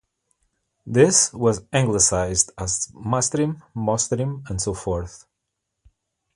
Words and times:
This 0.83 1.31
was 1.31 1.61
anglicized 1.71 2.49
as 2.57 2.87
"Mastrim", 2.87 3.61
"Mostrim", 3.75 4.49
and 4.49 4.59
so 4.59 4.73
forth. 4.73 5.27